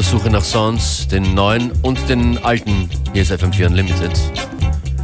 [0.00, 2.88] Der Suche nach Sounds, den neuen und den alten.
[3.12, 4.10] Hier ist FM4 Unlimited.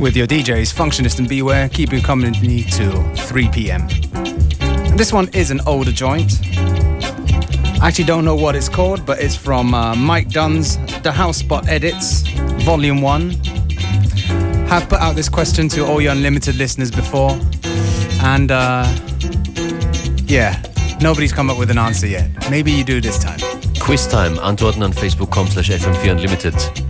[0.00, 3.86] With your DJs, Functionist and Beware, keep keeping company till 3 p.m.
[4.14, 6.41] And this one is an older joint.
[7.78, 11.41] I actually don't know what it's called, but it's from uh, Mike Dunn's The House
[11.41, 12.22] Spot Edits,
[12.64, 13.33] Volume 1.
[14.70, 17.38] Have put out this question to all your Unlimited listeners before,
[18.22, 18.86] and uh,
[20.24, 20.56] yeah,
[21.02, 22.30] nobody's come up with an answer yet.
[22.50, 23.35] Maybe you do this time.
[23.86, 24.36] Quiz Time.
[24.42, 26.85] Antworten an facebook.com slash fm4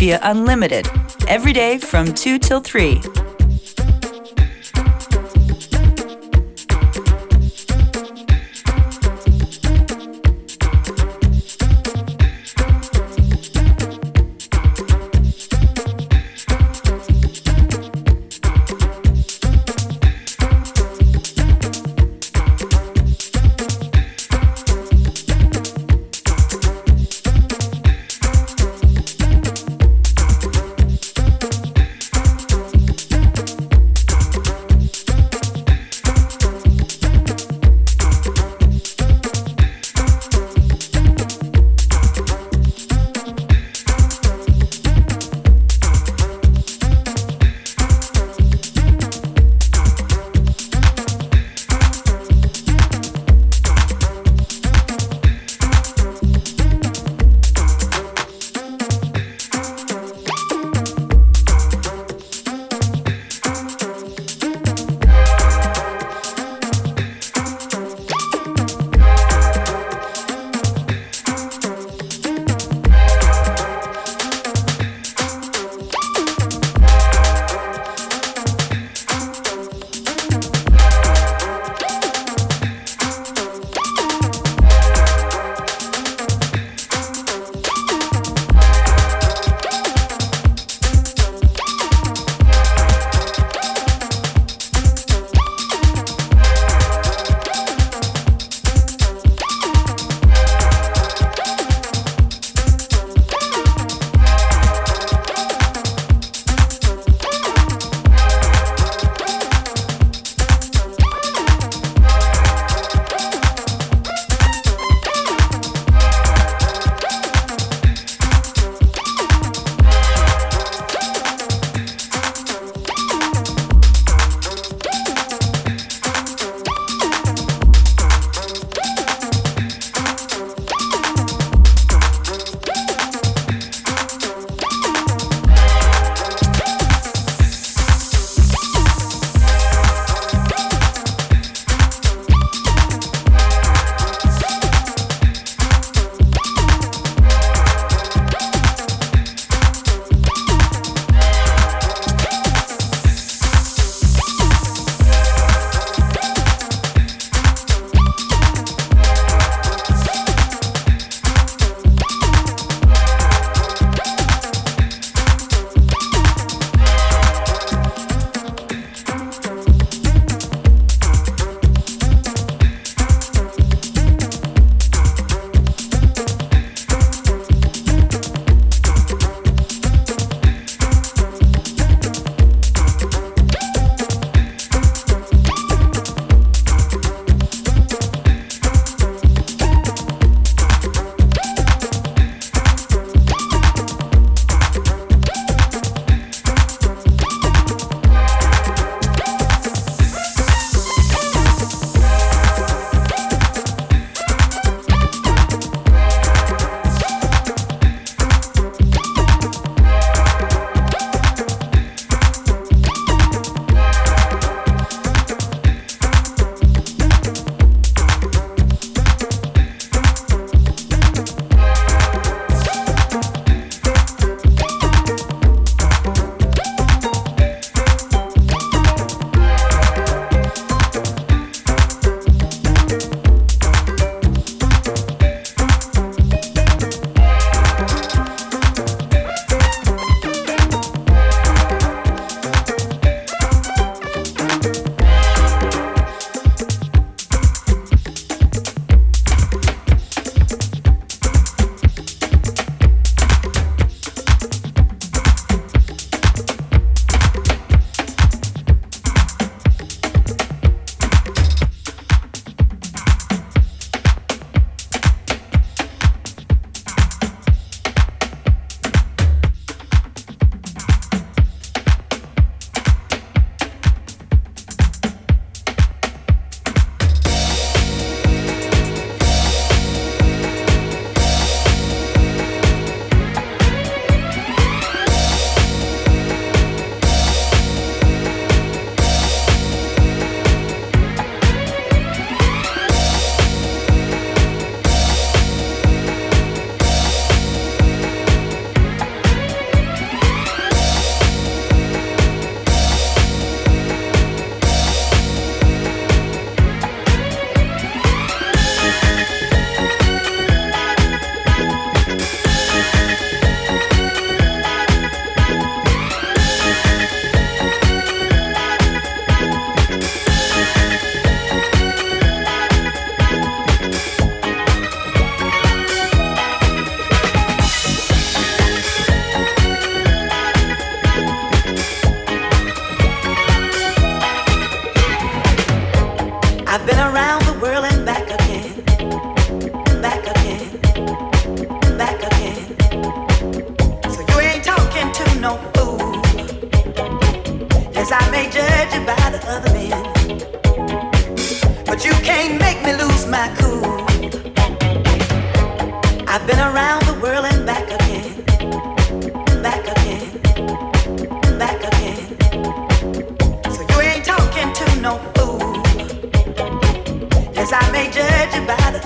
[0.00, 0.90] FM4 Unlimited,
[1.28, 3.19] every day from 2 till 3.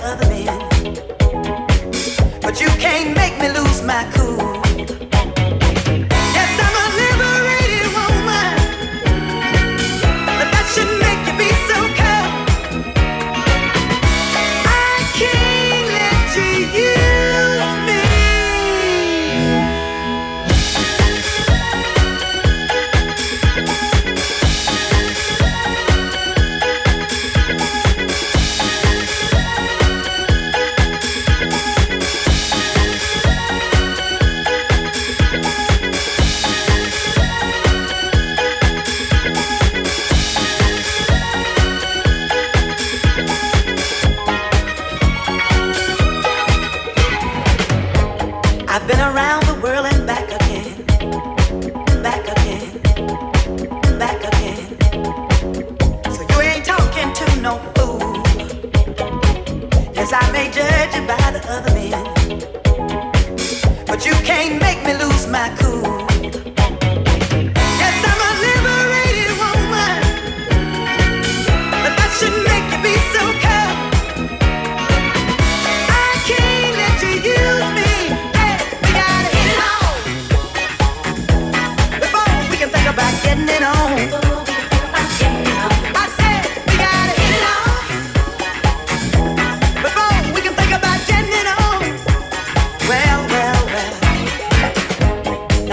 [0.05, 0.64] other man.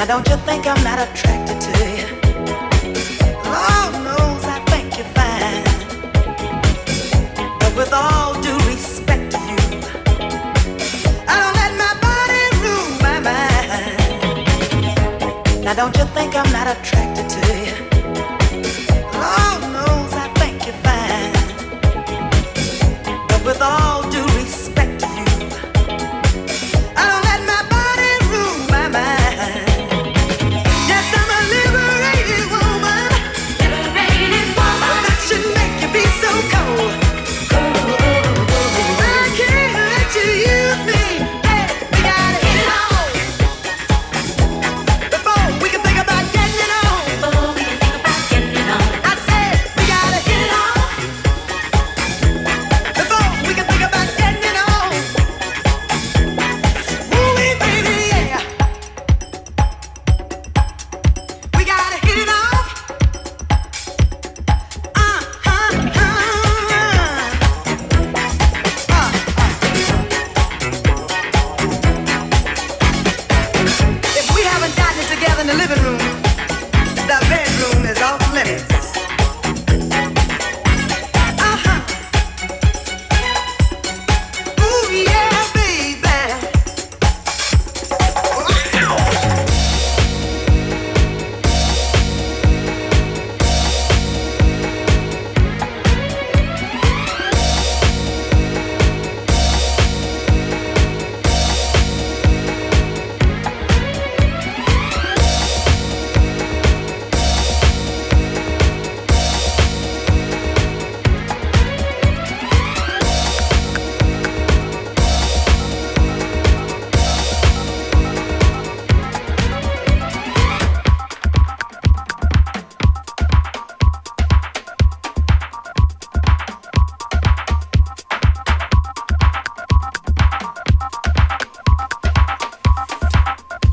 [0.02, 2.06] Now don't you think I'm not attracted to you?
[3.44, 5.62] Lord knows I think you're fine.
[7.60, 9.58] But with all due respect to you,
[11.28, 13.94] I don't let my body rule my mind.
[15.64, 17.61] Now don't you think I'm not attracted to you?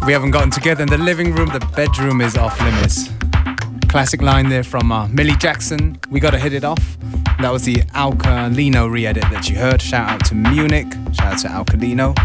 [0.09, 3.11] We haven't gotten together in the living room, the bedroom is off limits.
[3.89, 5.99] Classic line there from uh, Millie Jackson.
[6.09, 6.97] We gotta hit it off.
[7.41, 9.79] That was the Alkalino re edit that you heard.
[9.79, 10.87] Shout out to Munich.
[11.13, 12.17] Shout out to Alkalino.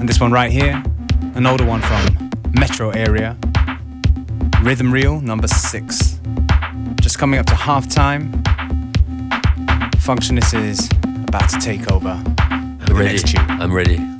[0.00, 0.82] And this one right here,
[1.36, 3.38] an older one from Metro area.
[4.60, 6.18] Rhythm Reel number six.
[7.00, 8.42] Just coming up to halftime.
[10.02, 10.90] Functionist is
[11.28, 12.20] about to take over
[12.94, 13.22] ready.
[13.36, 14.11] I'm ready.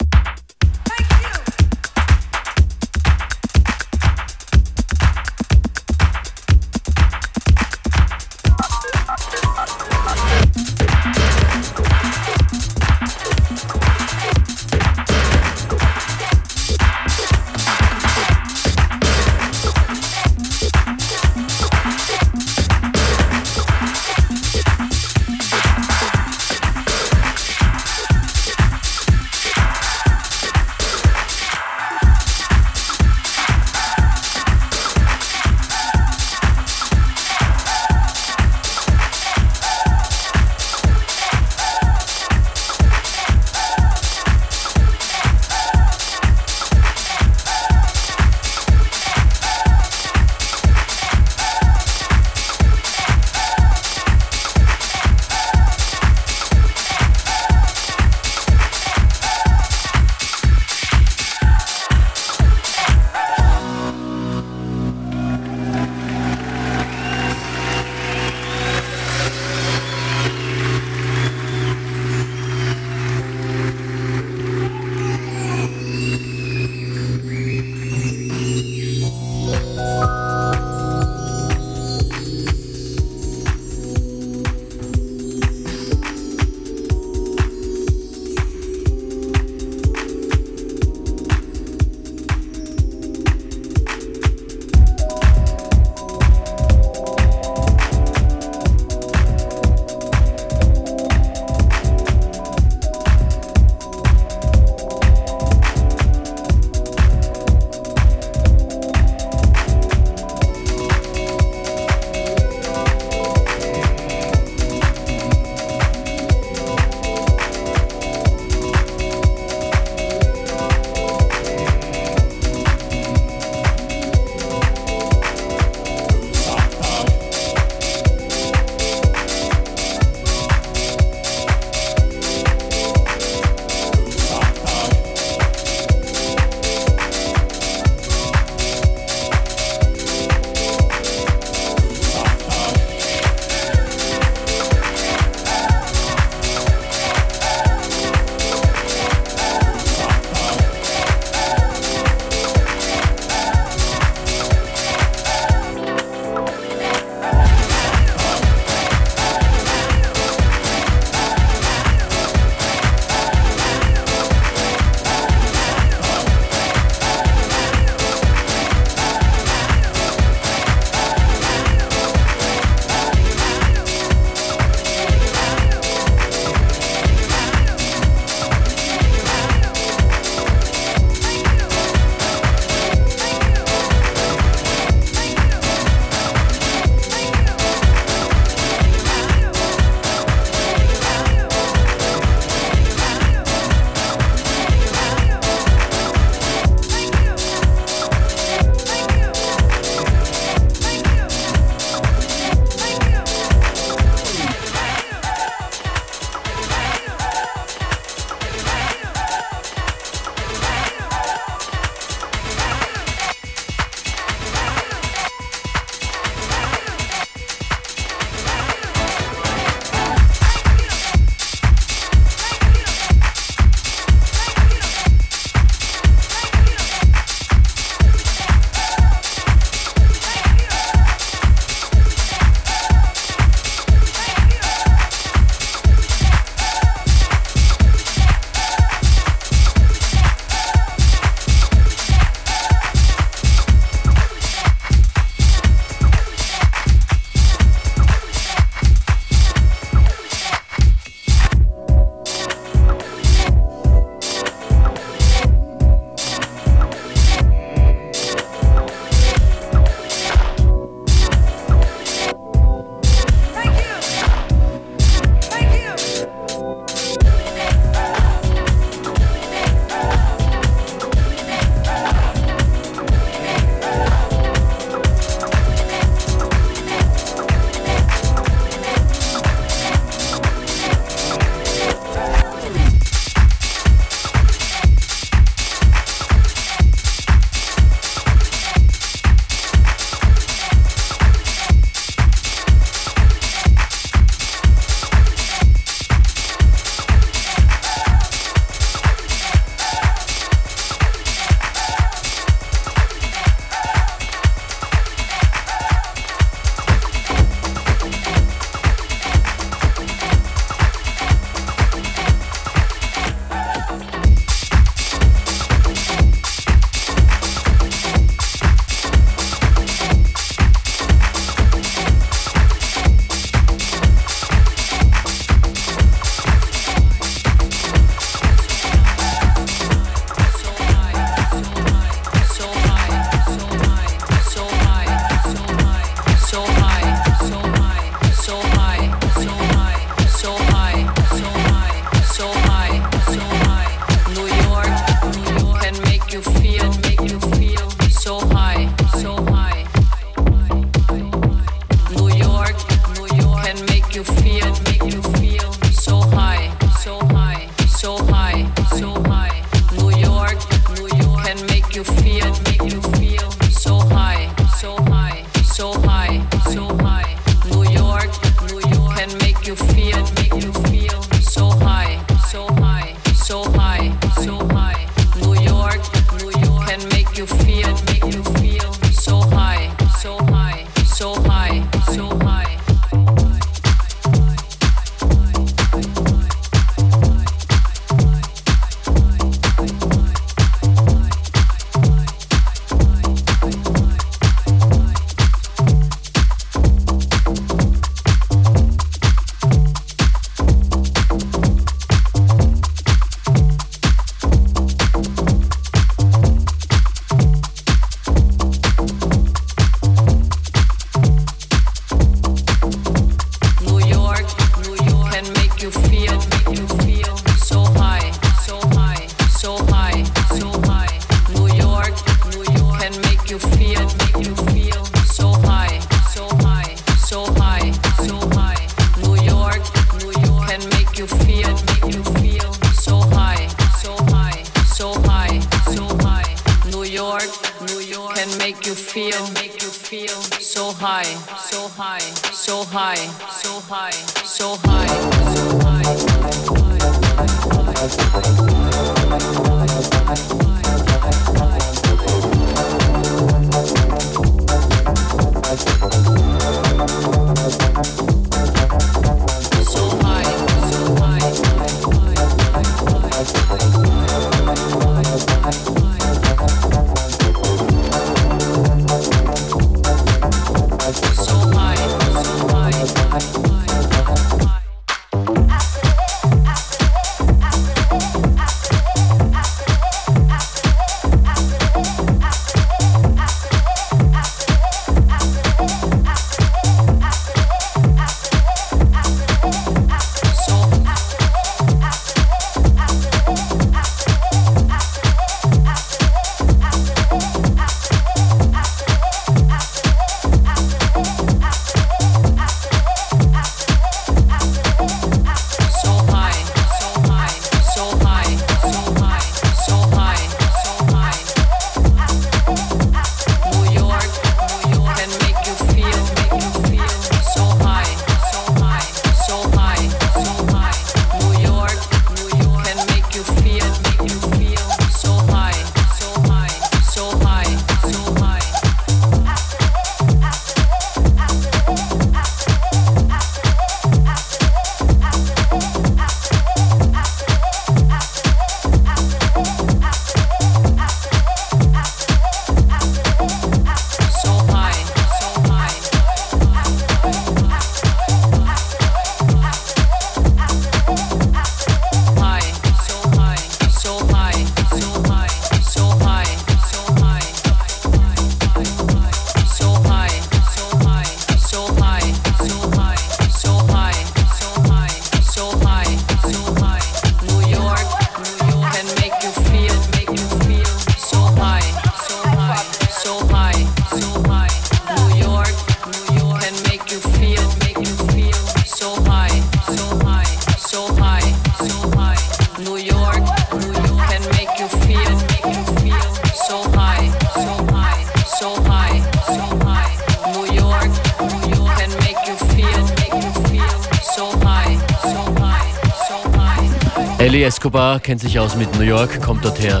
[597.66, 600.00] Escobar kennt sich aus mit New York, kommt dort her.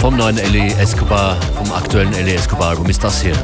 [0.00, 3.34] Vom neuen Ellie Escobar, vom aktuellen Ellie Escobar Album ist das hier.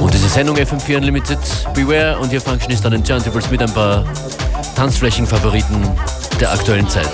[0.00, 1.38] Und diese Sendung FM4 Unlimited,
[1.74, 4.04] Beware und hier Function ist an den Turntables mit ein paar
[4.74, 5.82] Tanzflächenfavoriten
[6.40, 7.12] der aktuellen Zeit.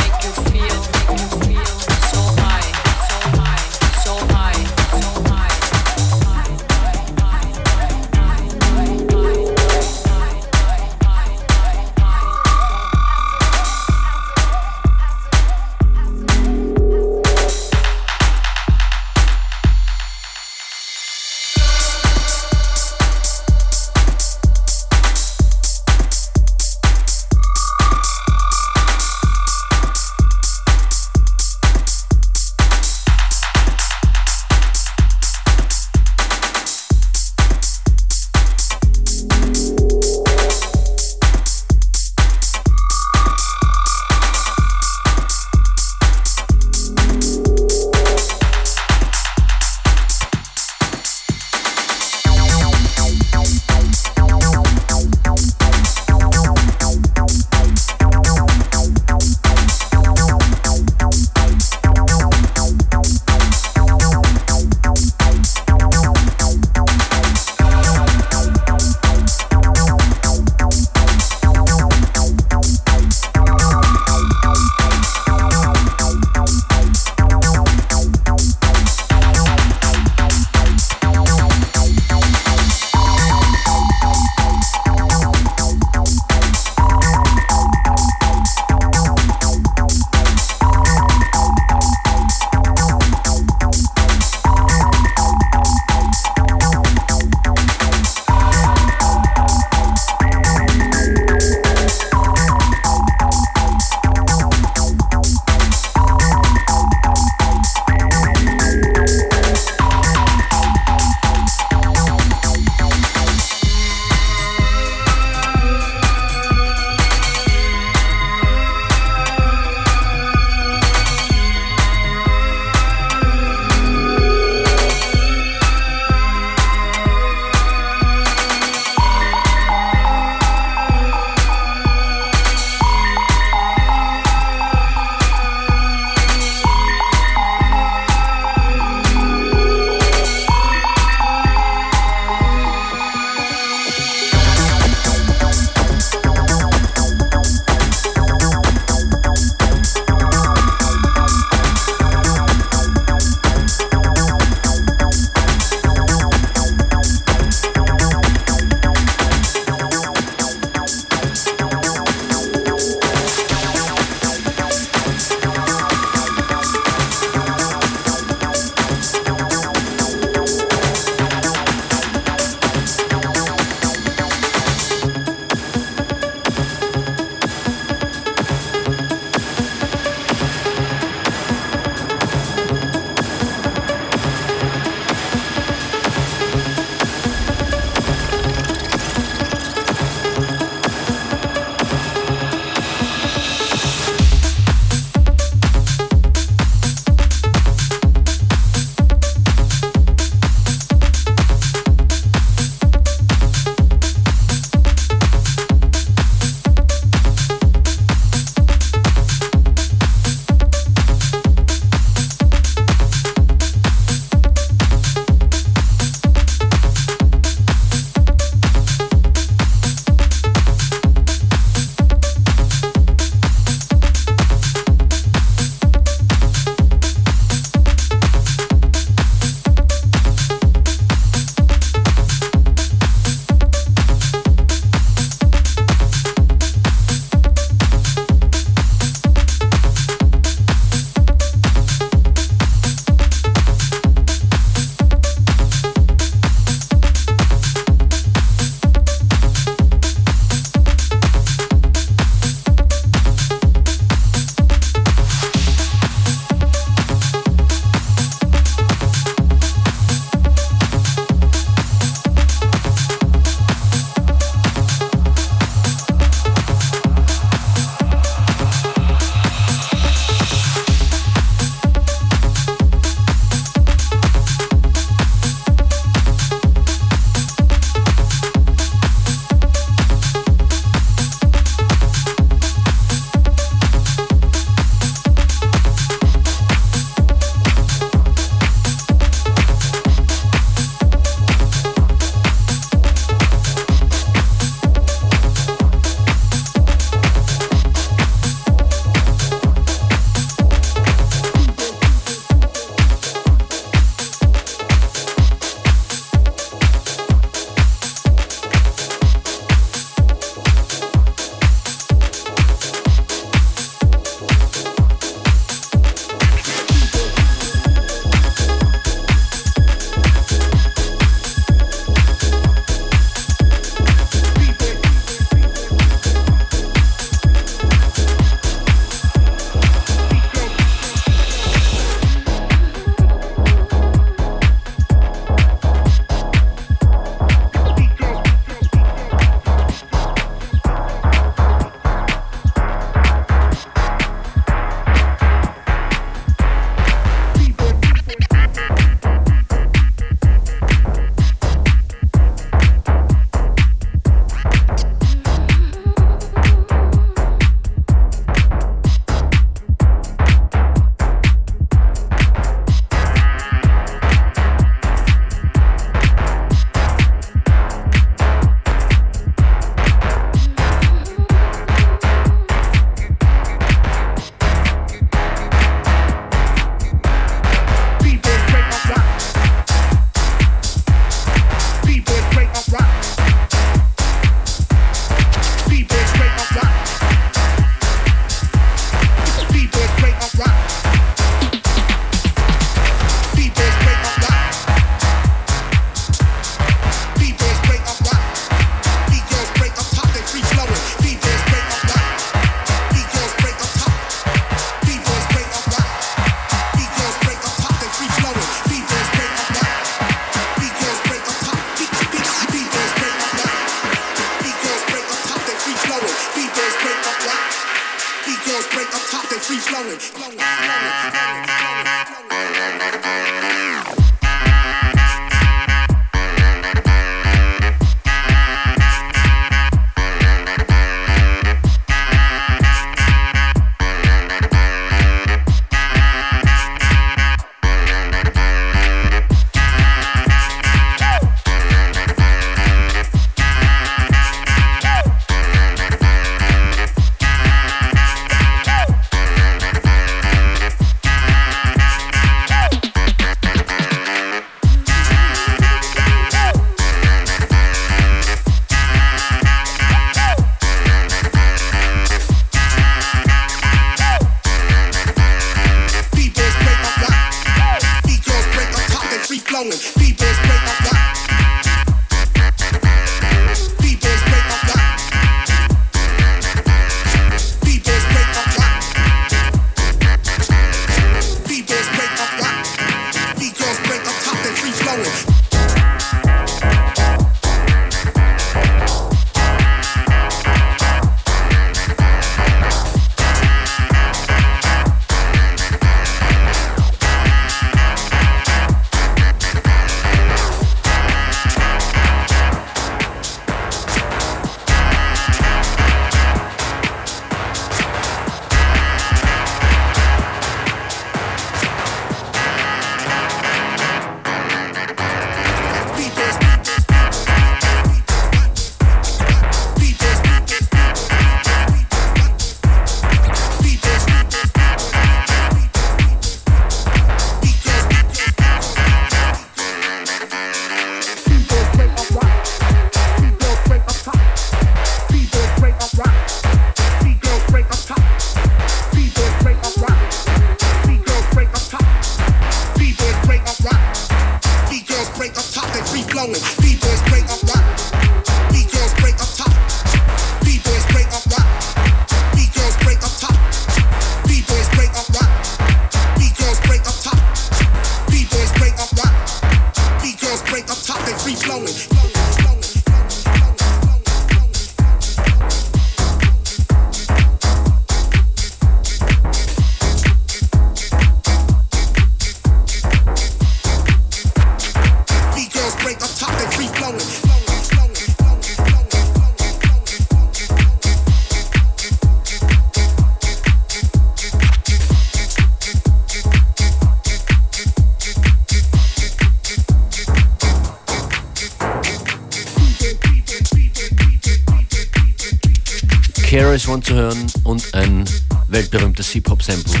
[596.94, 598.24] One zu hören und ein
[598.68, 600.00] weltberühmtes Hip-Hop-Sample.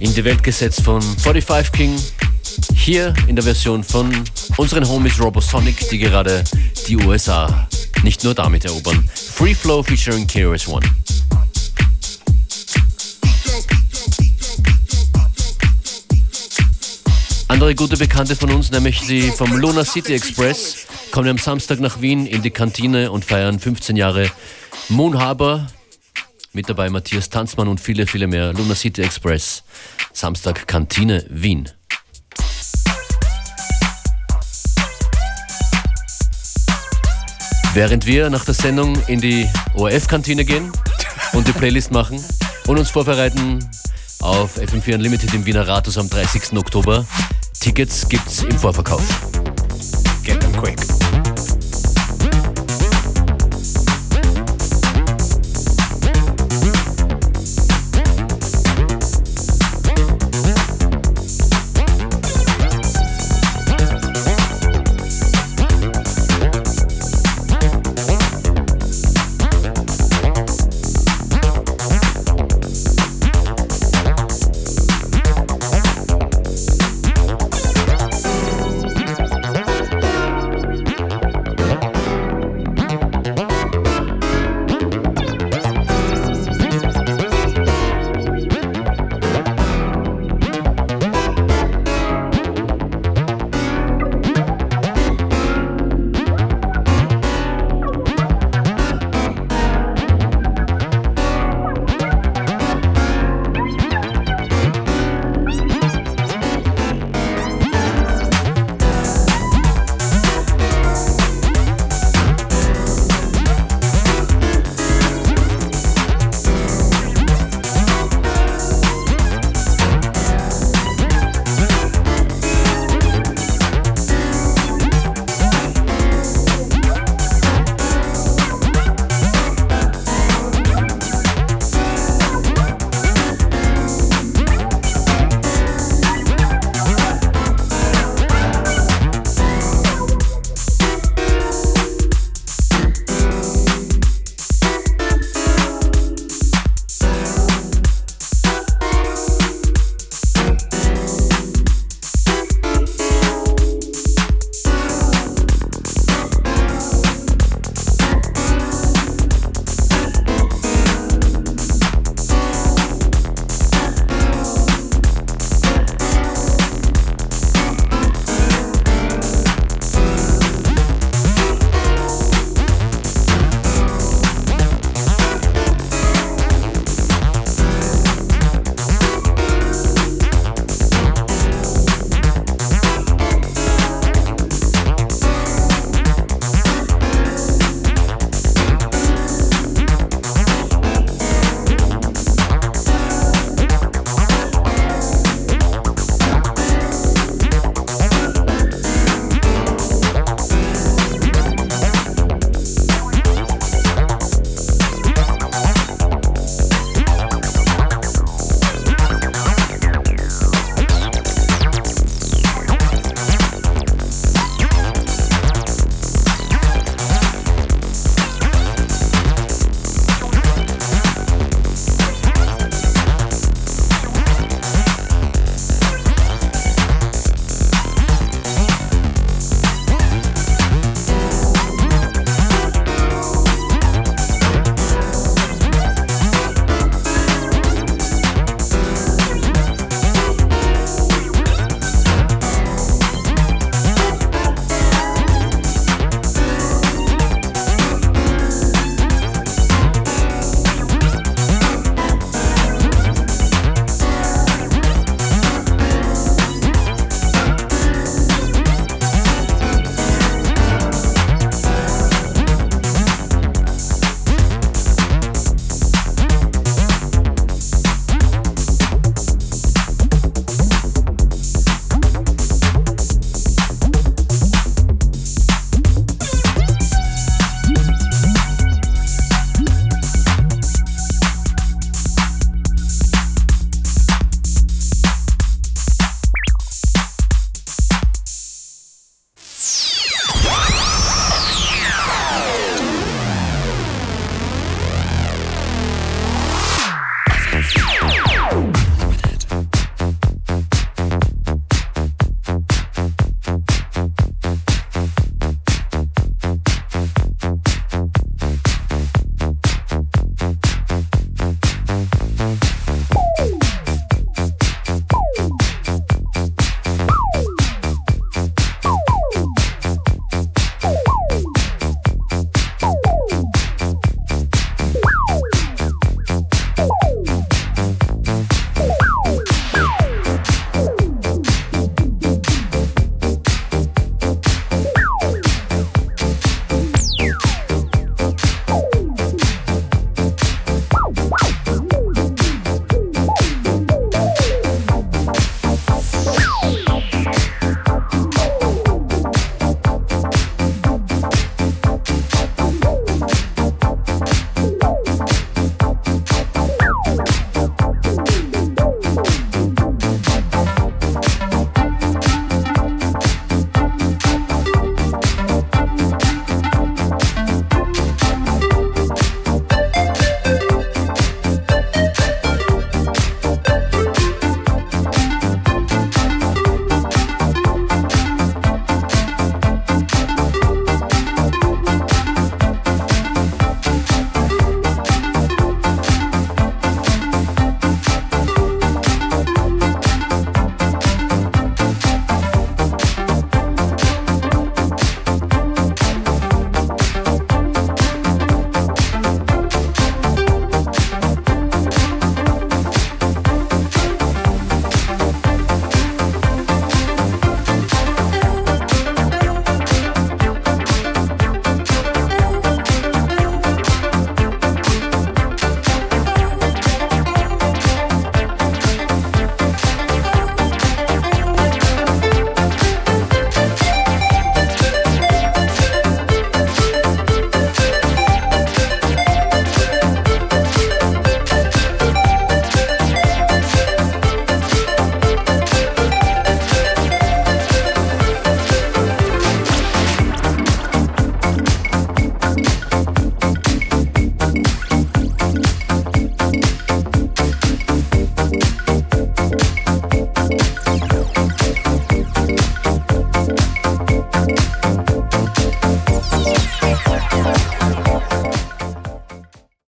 [0.00, 1.96] In die Welt gesetzt von 45 King,
[2.74, 4.12] hier in der Version von
[4.56, 6.42] unseren Homies Robosonic, die gerade
[6.88, 7.68] die USA
[8.02, 9.08] nicht nur damit erobern.
[9.14, 10.90] Free Flow featuring KRS One.
[17.46, 22.00] Andere gute Bekannte von uns, nämlich die vom Luna City Express, kommen am Samstag nach
[22.00, 24.30] Wien in die Kantine und feiern 15 Jahre
[24.88, 25.66] Moon Harbor.
[26.54, 28.54] Mit dabei Matthias Tanzmann und viele, viele mehr.
[28.54, 29.62] Luna City Express,
[30.14, 31.68] Samstag Kantine Wien.
[37.74, 40.72] Während wir nach der Sendung in die ORF-Kantine gehen
[41.34, 42.24] und die Playlist machen
[42.66, 43.68] und uns vorbereiten
[44.20, 46.56] auf FM4 Unlimited im Wiener Rathaus am 30.
[46.56, 47.06] Oktober.
[47.60, 49.04] Tickets gibt's im Vorverkauf.
[50.24, 51.01] Get them quick.